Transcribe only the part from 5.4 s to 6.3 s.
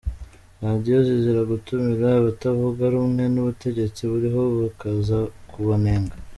kubunenga.